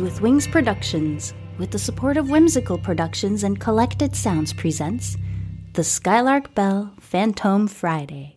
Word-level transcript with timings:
With 0.00 0.20
Wings 0.20 0.48
Productions, 0.48 1.34
with 1.56 1.70
the 1.70 1.78
support 1.78 2.16
of 2.16 2.28
Whimsical 2.28 2.78
Productions 2.78 3.44
and 3.44 3.60
Collected 3.60 4.16
Sounds, 4.16 4.52
presents 4.52 5.16
The 5.74 5.84
Skylark 5.84 6.52
Bell 6.54 6.94
Fantôme 7.00 7.70
Friday. 7.70 8.36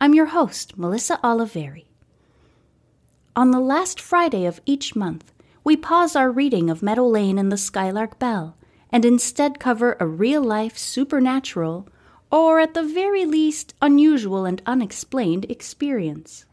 I'm 0.00 0.14
your 0.14 0.26
host, 0.26 0.78
Melissa 0.78 1.18
Oliveri. 1.24 1.86
On 3.34 3.50
the 3.50 3.58
last 3.58 4.00
Friday 4.00 4.46
of 4.46 4.60
each 4.66 4.94
month, 4.94 5.32
we 5.64 5.76
pause 5.76 6.14
our 6.14 6.30
reading 6.30 6.70
of 6.70 6.82
Meadow 6.82 7.06
Lane 7.06 7.38
and 7.38 7.50
the 7.50 7.56
Skylark 7.56 8.20
Bell 8.20 8.56
and 8.90 9.04
instead 9.04 9.58
cover 9.58 9.96
a 9.98 10.06
real 10.06 10.42
life 10.42 10.78
supernatural, 10.78 11.88
or 12.30 12.60
at 12.60 12.74
the 12.74 12.84
very 12.84 13.24
least, 13.24 13.74
unusual 13.82 14.44
and 14.44 14.62
unexplained 14.64 15.44
experience. 15.50 16.44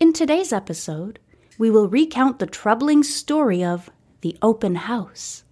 In 0.00 0.12
today's 0.12 0.52
episode, 0.52 1.20
we 1.60 1.68
will 1.70 1.88
recount 1.88 2.38
the 2.38 2.46
troubling 2.46 3.02
story 3.02 3.62
of 3.62 3.90
the 4.22 4.34
open 4.40 4.76
house. 4.76 5.44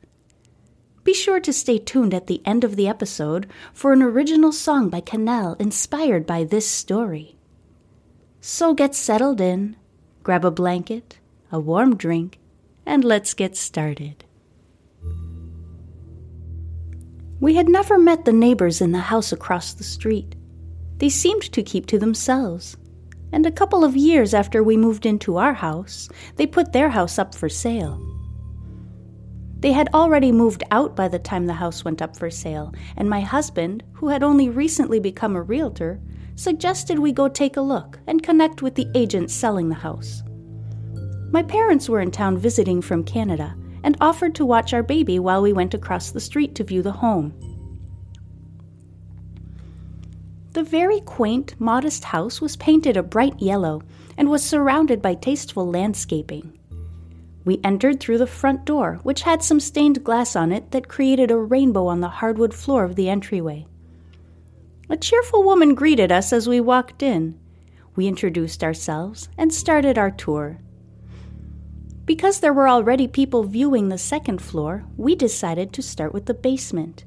Be 1.04 1.12
sure 1.12 1.38
to 1.38 1.52
stay 1.52 1.78
tuned 1.78 2.14
at 2.14 2.28
the 2.28 2.40
end 2.46 2.64
of 2.64 2.76
the 2.76 2.88
episode 2.88 3.46
for 3.74 3.92
an 3.92 4.00
original 4.00 4.50
song 4.50 4.88
by 4.88 5.02
Cannelle 5.02 5.60
inspired 5.60 6.24
by 6.26 6.44
this 6.44 6.66
story. 6.66 7.36
So 8.40 8.72
get 8.72 8.94
settled 8.94 9.38
in, 9.38 9.76
grab 10.22 10.46
a 10.46 10.50
blanket, 10.50 11.18
a 11.52 11.60
warm 11.60 11.94
drink, 11.94 12.38
and 12.86 13.04
let's 13.04 13.34
get 13.34 13.54
started. 13.54 14.24
We 17.38 17.56
had 17.56 17.68
never 17.68 17.98
met 17.98 18.24
the 18.24 18.32
neighbors 18.32 18.80
in 18.80 18.92
the 18.92 19.10
house 19.12 19.30
across 19.30 19.74
the 19.74 19.84
street. 19.84 20.36
They 20.96 21.10
seemed 21.10 21.52
to 21.52 21.62
keep 21.62 21.84
to 21.88 21.98
themselves 21.98 22.78
and 23.32 23.46
a 23.46 23.52
couple 23.52 23.84
of 23.84 23.96
years 23.96 24.34
after 24.34 24.62
we 24.62 24.76
moved 24.76 25.06
into 25.06 25.36
our 25.36 25.54
house, 25.54 26.08
they 26.36 26.46
put 26.46 26.72
their 26.72 26.88
house 26.88 27.18
up 27.18 27.34
for 27.34 27.48
sale. 27.48 28.00
They 29.60 29.72
had 29.72 29.88
already 29.92 30.30
moved 30.30 30.62
out 30.70 30.94
by 30.94 31.08
the 31.08 31.18
time 31.18 31.46
the 31.46 31.52
house 31.54 31.84
went 31.84 32.00
up 32.00 32.16
for 32.16 32.30
sale, 32.30 32.72
and 32.96 33.10
my 33.10 33.20
husband, 33.20 33.82
who 33.92 34.08
had 34.08 34.22
only 34.22 34.48
recently 34.48 35.00
become 35.00 35.34
a 35.34 35.42
realtor, 35.42 36.00
suggested 36.36 36.98
we 36.98 37.10
go 37.10 37.28
take 37.28 37.56
a 37.56 37.60
look 37.60 37.98
and 38.06 38.22
connect 38.22 38.62
with 38.62 38.76
the 38.76 38.88
agent 38.94 39.30
selling 39.30 39.68
the 39.68 39.74
house. 39.74 40.22
My 41.30 41.42
parents 41.42 41.88
were 41.88 42.00
in 42.00 42.12
town 42.12 42.38
visiting 42.38 42.80
from 42.80 43.02
Canada 43.02 43.56
and 43.82 43.96
offered 44.00 44.34
to 44.36 44.46
watch 44.46 44.72
our 44.72 44.82
baby 44.82 45.18
while 45.18 45.42
we 45.42 45.52
went 45.52 45.74
across 45.74 46.10
the 46.10 46.20
street 46.20 46.54
to 46.54 46.64
view 46.64 46.82
the 46.82 46.92
home. 46.92 47.34
The 50.58 50.64
very 50.64 50.98
quaint, 50.98 51.54
modest 51.60 52.02
house 52.02 52.40
was 52.40 52.56
painted 52.56 52.96
a 52.96 53.02
bright 53.04 53.40
yellow 53.40 53.84
and 54.16 54.28
was 54.28 54.42
surrounded 54.42 55.00
by 55.00 55.14
tasteful 55.14 55.70
landscaping. 55.70 56.58
We 57.44 57.60
entered 57.62 58.00
through 58.00 58.18
the 58.18 58.26
front 58.26 58.64
door, 58.64 58.98
which 59.04 59.22
had 59.22 59.44
some 59.44 59.60
stained 59.60 60.02
glass 60.02 60.34
on 60.34 60.50
it 60.50 60.72
that 60.72 60.88
created 60.88 61.30
a 61.30 61.38
rainbow 61.38 61.86
on 61.86 62.00
the 62.00 62.08
hardwood 62.08 62.52
floor 62.52 62.82
of 62.82 62.96
the 62.96 63.08
entryway. 63.08 63.68
A 64.90 64.96
cheerful 64.96 65.44
woman 65.44 65.76
greeted 65.76 66.10
us 66.10 66.32
as 66.32 66.48
we 66.48 66.60
walked 66.60 67.04
in. 67.04 67.38
We 67.94 68.08
introduced 68.08 68.64
ourselves 68.64 69.28
and 69.38 69.54
started 69.54 69.96
our 69.96 70.10
tour. 70.10 70.58
Because 72.04 72.40
there 72.40 72.52
were 72.52 72.68
already 72.68 73.06
people 73.06 73.44
viewing 73.44 73.90
the 73.90 73.96
second 73.96 74.42
floor, 74.42 74.84
we 74.96 75.14
decided 75.14 75.72
to 75.74 75.82
start 75.82 76.12
with 76.12 76.26
the 76.26 76.34
basement. 76.34 77.04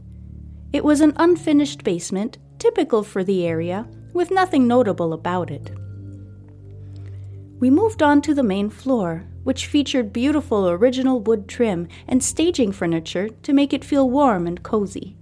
It 0.71 0.85
was 0.85 1.01
an 1.01 1.11
unfinished 1.17 1.83
basement 1.83 2.37
typical 2.61 3.01
for 3.01 3.23
the 3.23 3.47
area, 3.47 3.87
with 4.13 4.29
nothing 4.29 4.67
notable 4.67 5.13
about 5.13 5.49
it. 5.49 5.71
We 7.59 7.71
moved 7.71 8.03
on 8.03 8.21
to 8.21 8.35
the 8.35 8.43
main 8.43 8.69
floor, 8.69 9.25
which 9.43 9.65
featured 9.65 10.13
beautiful 10.13 10.69
original 10.69 11.19
wood 11.19 11.47
trim 11.47 11.87
and 12.07 12.23
staging 12.23 12.71
furniture 12.71 13.29
to 13.29 13.53
make 13.53 13.73
it 13.73 13.83
feel 13.83 14.07
warm 14.07 14.45
and 14.45 14.61
cozy. 14.61 15.17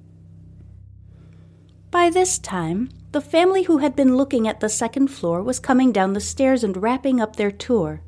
By 1.92 2.10
this 2.10 2.38
time, 2.40 2.90
the 3.14 3.22
family 3.22 3.64
who 3.64 3.78
had 3.78 3.96
been 3.96 4.18
looking 4.18 4.46
at 4.46 4.60
the 4.60 4.68
second 4.68 5.08
floor 5.08 5.42
was 5.42 5.60
coming 5.60 5.94
down 5.94 6.12
the 6.12 6.20
stairs 6.20 6.64
and 6.64 6.76
wrapping 6.76 7.22
up 7.22 7.38
their 7.38 7.52
tour. 7.52 8.02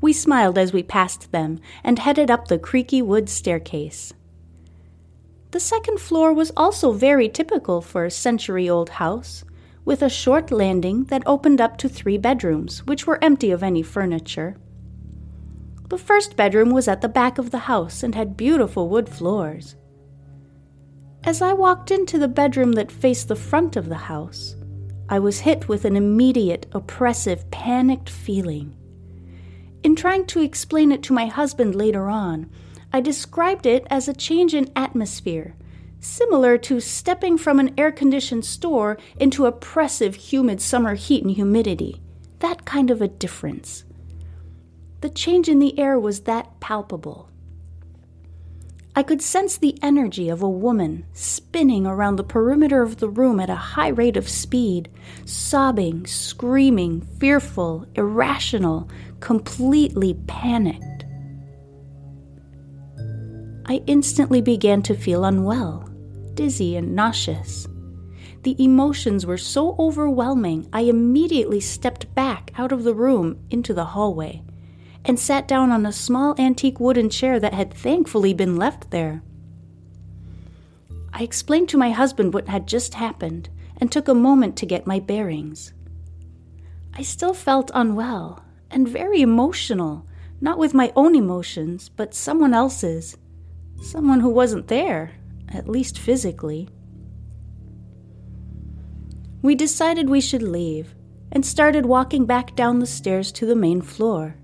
We 0.00 0.12
smiled 0.12 0.56
as 0.56 0.72
we 0.72 0.84
passed 0.84 1.32
them 1.32 1.58
and 1.82 1.98
headed 1.98 2.30
up 2.30 2.46
the 2.46 2.60
creaky 2.60 3.02
wood 3.02 3.28
staircase. 3.28 4.14
The 5.52 5.60
second 5.60 6.00
floor 6.00 6.32
was 6.32 6.50
also 6.56 6.92
very 6.92 7.28
typical 7.28 7.82
for 7.82 8.06
a 8.06 8.10
century 8.10 8.70
old 8.70 8.88
house, 8.88 9.44
with 9.84 10.00
a 10.00 10.08
short 10.08 10.50
landing 10.50 11.04
that 11.04 11.22
opened 11.26 11.60
up 11.60 11.76
to 11.78 11.90
three 11.90 12.16
bedrooms, 12.16 12.86
which 12.86 13.06
were 13.06 13.22
empty 13.22 13.50
of 13.50 13.62
any 13.62 13.82
furniture. 13.82 14.56
The 15.90 15.98
first 15.98 16.36
bedroom 16.36 16.70
was 16.70 16.88
at 16.88 17.02
the 17.02 17.08
back 17.08 17.36
of 17.36 17.50
the 17.50 17.58
house 17.58 18.02
and 18.02 18.14
had 18.14 18.34
beautiful 18.34 18.88
wood 18.88 19.10
floors. 19.10 19.76
As 21.22 21.42
I 21.42 21.52
walked 21.52 21.90
into 21.90 22.18
the 22.18 22.28
bedroom 22.28 22.72
that 22.72 22.90
faced 22.90 23.28
the 23.28 23.36
front 23.36 23.76
of 23.76 23.90
the 23.90 24.08
house, 24.08 24.56
I 25.10 25.18
was 25.18 25.40
hit 25.40 25.68
with 25.68 25.84
an 25.84 25.96
immediate, 25.96 26.64
oppressive, 26.72 27.50
panicked 27.50 28.08
feeling. 28.08 28.74
In 29.82 29.96
trying 29.96 30.24
to 30.28 30.40
explain 30.40 30.92
it 30.92 31.02
to 31.02 31.12
my 31.12 31.26
husband 31.26 31.74
later 31.74 32.08
on, 32.08 32.50
I 32.92 33.00
described 33.00 33.64
it 33.64 33.86
as 33.88 34.06
a 34.06 34.12
change 34.12 34.54
in 34.54 34.70
atmosphere, 34.76 35.54
similar 36.00 36.58
to 36.58 36.80
stepping 36.80 37.38
from 37.38 37.58
an 37.58 37.74
air 37.78 37.90
conditioned 37.90 38.44
store 38.44 38.98
into 39.18 39.46
oppressive, 39.46 40.14
humid 40.14 40.60
summer 40.60 40.94
heat 40.94 41.22
and 41.22 41.32
humidity. 41.32 42.02
That 42.40 42.64
kind 42.64 42.90
of 42.90 43.00
a 43.00 43.08
difference. 43.08 43.84
The 45.00 45.08
change 45.08 45.48
in 45.48 45.58
the 45.58 45.78
air 45.78 45.98
was 45.98 46.22
that 46.22 46.60
palpable. 46.60 47.30
I 48.94 49.02
could 49.02 49.22
sense 49.22 49.56
the 49.56 49.78
energy 49.82 50.28
of 50.28 50.42
a 50.42 50.48
woman 50.48 51.06
spinning 51.14 51.86
around 51.86 52.16
the 52.16 52.24
perimeter 52.24 52.82
of 52.82 52.98
the 52.98 53.08
room 53.08 53.40
at 53.40 53.48
a 53.48 53.54
high 53.54 53.88
rate 53.88 54.18
of 54.18 54.28
speed, 54.28 54.90
sobbing, 55.24 56.04
screaming, 56.04 57.00
fearful, 57.00 57.86
irrational, 57.94 58.90
completely 59.20 60.12
panicked. 60.26 60.91
I 63.72 63.80
instantly 63.86 64.42
began 64.42 64.82
to 64.82 64.94
feel 64.94 65.24
unwell, 65.24 65.88
dizzy, 66.34 66.76
and 66.76 66.94
nauseous. 66.94 67.66
The 68.42 68.62
emotions 68.62 69.24
were 69.24 69.38
so 69.38 69.74
overwhelming, 69.78 70.68
I 70.74 70.82
immediately 70.82 71.58
stepped 71.58 72.14
back 72.14 72.50
out 72.58 72.70
of 72.70 72.84
the 72.84 72.92
room 72.92 73.42
into 73.48 73.72
the 73.72 73.86
hallway 73.86 74.42
and 75.06 75.18
sat 75.18 75.48
down 75.48 75.70
on 75.70 75.86
a 75.86 75.90
small 75.90 76.34
antique 76.38 76.80
wooden 76.80 77.08
chair 77.08 77.40
that 77.40 77.54
had 77.54 77.72
thankfully 77.72 78.34
been 78.34 78.56
left 78.56 78.90
there. 78.90 79.22
I 81.14 81.22
explained 81.22 81.70
to 81.70 81.78
my 81.78 81.92
husband 81.92 82.34
what 82.34 82.48
had 82.48 82.68
just 82.68 82.92
happened 82.92 83.48
and 83.78 83.90
took 83.90 84.06
a 84.06 84.12
moment 84.12 84.54
to 84.58 84.66
get 84.66 84.86
my 84.86 85.00
bearings. 85.00 85.72
I 86.92 87.00
still 87.00 87.32
felt 87.32 87.70
unwell 87.72 88.44
and 88.70 88.86
very 88.86 89.22
emotional, 89.22 90.06
not 90.42 90.58
with 90.58 90.74
my 90.74 90.92
own 90.94 91.14
emotions, 91.14 91.88
but 91.88 92.12
someone 92.12 92.52
else's. 92.52 93.16
Someone 93.80 94.20
who 94.20 94.28
wasn't 94.28 94.68
there, 94.68 95.12
at 95.48 95.68
least 95.68 95.98
physically. 95.98 96.68
We 99.42 99.54
decided 99.54 100.08
we 100.08 100.20
should 100.20 100.42
leave 100.42 100.94
and 101.32 101.44
started 101.44 101.86
walking 101.86 102.26
back 102.26 102.54
down 102.54 102.78
the 102.78 102.86
stairs 102.86 103.32
to 103.32 103.46
the 103.46 103.56
main 103.56 103.80
floor. 103.80 104.36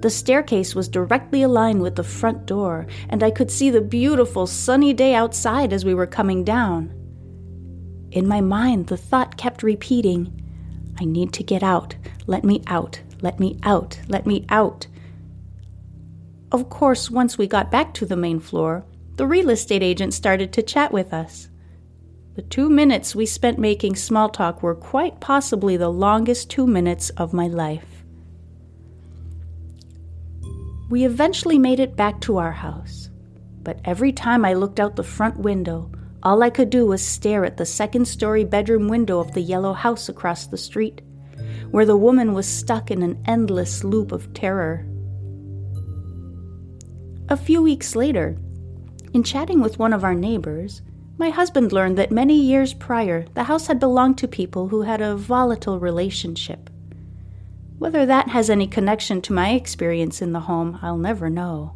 The 0.00 0.10
staircase 0.10 0.74
was 0.74 0.88
directly 0.88 1.42
aligned 1.42 1.80
with 1.80 1.96
the 1.96 2.02
front 2.02 2.46
door, 2.46 2.86
and 3.08 3.22
I 3.22 3.30
could 3.30 3.50
see 3.50 3.70
the 3.70 3.80
beautiful 3.80 4.46
sunny 4.46 4.92
day 4.92 5.14
outside 5.14 5.72
as 5.72 5.84
we 5.84 5.94
were 5.94 6.06
coming 6.06 6.44
down. 6.44 6.92
In 8.10 8.26
my 8.26 8.40
mind, 8.40 8.88
the 8.88 8.96
thought 8.96 9.36
kept 9.36 9.62
repeating, 9.62 10.38
I 10.98 11.04
need 11.04 11.32
to 11.34 11.44
get 11.44 11.62
out. 11.62 11.94
Let 12.26 12.44
me 12.44 12.62
out. 12.66 13.00
Let 13.20 13.38
me 13.38 13.58
out. 13.62 13.98
Let 14.08 14.26
me 14.26 14.44
out. 14.48 14.86
Of 16.52 16.68
course, 16.68 17.10
once 17.10 17.38
we 17.38 17.46
got 17.46 17.70
back 17.70 17.94
to 17.94 18.04
the 18.04 18.14
main 18.14 18.38
floor, 18.38 18.84
the 19.16 19.26
real 19.26 19.48
estate 19.48 19.82
agent 19.82 20.12
started 20.12 20.52
to 20.52 20.62
chat 20.62 20.92
with 20.92 21.14
us. 21.14 21.48
The 22.34 22.42
two 22.42 22.68
minutes 22.68 23.14
we 23.14 23.24
spent 23.24 23.58
making 23.58 23.96
small 23.96 24.28
talk 24.28 24.62
were 24.62 24.74
quite 24.74 25.18
possibly 25.18 25.78
the 25.78 25.88
longest 25.88 26.50
two 26.50 26.66
minutes 26.66 27.08
of 27.10 27.32
my 27.32 27.46
life. 27.46 28.04
We 30.90 31.06
eventually 31.06 31.58
made 31.58 31.80
it 31.80 31.96
back 31.96 32.20
to 32.22 32.36
our 32.36 32.52
house, 32.52 33.08
but 33.62 33.80
every 33.86 34.12
time 34.12 34.44
I 34.44 34.52
looked 34.52 34.78
out 34.78 34.96
the 34.96 35.02
front 35.02 35.38
window, 35.38 35.90
all 36.22 36.42
I 36.42 36.50
could 36.50 36.68
do 36.68 36.84
was 36.84 37.02
stare 37.06 37.46
at 37.46 37.56
the 37.56 37.64
second 37.64 38.06
story 38.06 38.44
bedroom 38.44 38.88
window 38.88 39.20
of 39.20 39.32
the 39.32 39.40
yellow 39.40 39.72
house 39.72 40.10
across 40.10 40.46
the 40.46 40.58
street, 40.58 41.00
where 41.70 41.86
the 41.86 41.96
woman 41.96 42.34
was 42.34 42.46
stuck 42.46 42.90
in 42.90 43.02
an 43.02 43.22
endless 43.26 43.84
loop 43.84 44.12
of 44.12 44.34
terror. 44.34 44.86
A 47.32 47.36
few 47.38 47.62
weeks 47.62 47.96
later, 47.96 48.36
in 49.14 49.22
chatting 49.22 49.62
with 49.62 49.78
one 49.78 49.94
of 49.94 50.04
our 50.04 50.14
neighbors, 50.14 50.82
my 51.16 51.30
husband 51.30 51.72
learned 51.72 51.96
that 51.96 52.12
many 52.12 52.38
years 52.38 52.74
prior 52.74 53.24
the 53.32 53.44
house 53.44 53.68
had 53.68 53.80
belonged 53.80 54.18
to 54.18 54.28
people 54.28 54.68
who 54.68 54.82
had 54.82 55.00
a 55.00 55.16
volatile 55.16 55.80
relationship. 55.80 56.68
Whether 57.78 58.04
that 58.04 58.28
has 58.28 58.50
any 58.50 58.66
connection 58.66 59.22
to 59.22 59.32
my 59.32 59.52
experience 59.52 60.20
in 60.20 60.32
the 60.32 60.40
home, 60.40 60.78
I'll 60.82 60.98
never 60.98 61.30
know. 61.30 61.72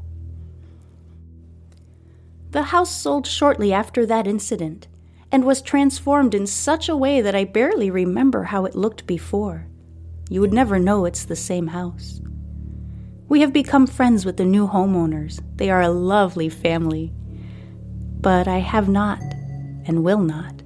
The 2.50 2.64
house 2.64 2.94
sold 2.94 3.26
shortly 3.26 3.72
after 3.72 4.04
that 4.04 4.26
incident 4.26 4.88
and 5.32 5.42
was 5.42 5.62
transformed 5.62 6.34
in 6.34 6.46
such 6.46 6.86
a 6.86 6.96
way 6.98 7.22
that 7.22 7.34
I 7.34 7.44
barely 7.44 7.90
remember 7.90 8.42
how 8.42 8.66
it 8.66 8.74
looked 8.74 9.06
before. 9.06 9.68
You 10.28 10.42
would 10.42 10.52
never 10.52 10.78
know 10.78 11.06
it's 11.06 11.24
the 11.24 11.34
same 11.34 11.68
house. 11.68 12.20
We 13.28 13.40
have 13.40 13.52
become 13.52 13.86
friends 13.86 14.24
with 14.24 14.36
the 14.36 14.44
new 14.44 14.68
homeowners. 14.68 15.42
They 15.56 15.70
are 15.70 15.82
a 15.82 15.88
lovely 15.88 16.48
family. 16.48 17.12
But 18.20 18.46
I 18.46 18.58
have 18.58 18.88
not, 18.88 19.20
and 19.84 20.04
will 20.04 20.20
not, 20.20 20.62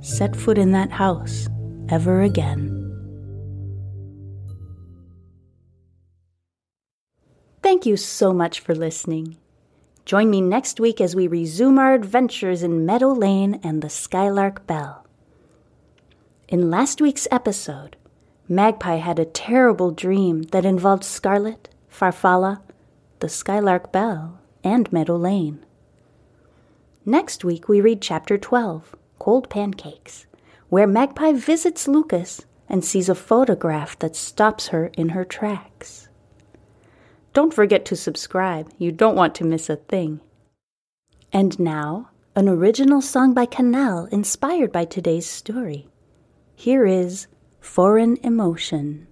set 0.00 0.34
foot 0.34 0.56
in 0.56 0.72
that 0.72 0.90
house 0.90 1.48
ever 1.90 2.22
again. 2.22 2.76
Thank 7.62 7.84
you 7.84 7.96
so 7.96 8.32
much 8.32 8.60
for 8.60 8.74
listening. 8.74 9.36
Join 10.06 10.30
me 10.30 10.40
next 10.40 10.80
week 10.80 11.00
as 11.00 11.14
we 11.14 11.26
resume 11.26 11.78
our 11.78 11.92
adventures 11.92 12.62
in 12.62 12.86
Meadow 12.86 13.12
Lane 13.12 13.60
and 13.62 13.82
the 13.82 13.90
Skylark 13.90 14.66
Bell. 14.66 15.06
In 16.48 16.70
last 16.70 17.00
week's 17.00 17.28
episode, 17.30 17.96
Magpie 18.48 18.96
had 18.96 19.18
a 19.18 19.24
terrible 19.24 19.90
dream 19.90 20.42
that 20.44 20.64
involved 20.64 21.04
Scarlet, 21.04 21.68
Farfalla, 21.90 22.60
the 23.18 23.28
Skylark 23.28 23.92
Bell, 23.92 24.38
and 24.62 24.90
Meadow 24.92 25.16
Lane. 25.16 25.64
Next 27.04 27.44
week, 27.44 27.68
we 27.68 27.80
read 27.80 28.00
Chapter 28.00 28.38
12, 28.38 28.94
Cold 29.18 29.50
Pancakes, 29.50 30.26
where 30.68 30.86
Magpie 30.86 31.32
visits 31.32 31.88
Lucas 31.88 32.42
and 32.68 32.84
sees 32.84 33.08
a 33.08 33.14
photograph 33.14 33.98
that 33.98 34.14
stops 34.14 34.68
her 34.68 34.86
in 34.96 35.10
her 35.10 35.24
tracks. 35.24 36.08
Don't 37.32 37.54
forget 37.54 37.84
to 37.86 37.96
subscribe, 37.96 38.70
you 38.78 38.92
don't 38.92 39.16
want 39.16 39.34
to 39.36 39.44
miss 39.44 39.68
a 39.68 39.76
thing. 39.76 40.20
And 41.32 41.58
now, 41.58 42.10
an 42.36 42.48
original 42.48 43.00
song 43.00 43.34
by 43.34 43.46
Cannelle 43.46 44.08
inspired 44.12 44.72
by 44.72 44.84
today's 44.84 45.26
story. 45.26 45.88
Here 46.54 46.86
is 46.86 47.26
Foreign 47.60 48.16
Emotion. 48.22 49.06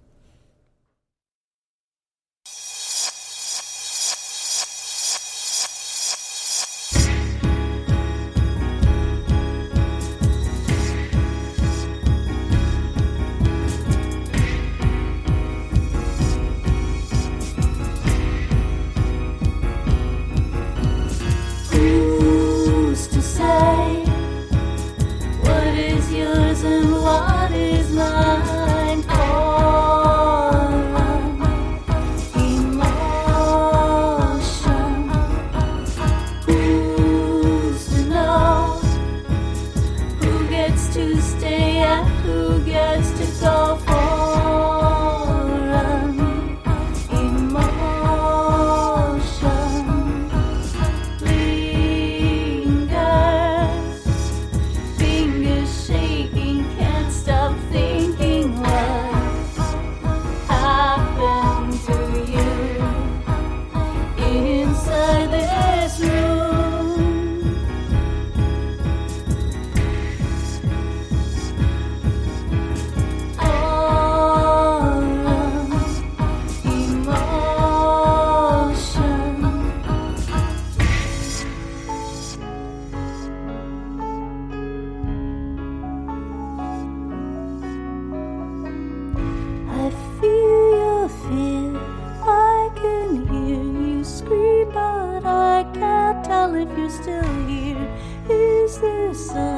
still 96.89 97.47
here? 97.47 97.89
Is 98.29 98.81
there 98.81 99.15
some? 99.15 99.58